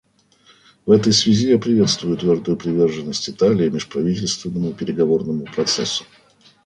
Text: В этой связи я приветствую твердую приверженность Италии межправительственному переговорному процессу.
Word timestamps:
В 0.87 0.89
этой 0.89 1.13
связи 1.13 1.49
я 1.49 1.59
приветствую 1.59 2.17
твердую 2.17 2.57
приверженность 2.57 3.29
Италии 3.29 3.69
межправительственному 3.69 4.73
переговорному 4.73 5.45
процессу. 5.45 6.05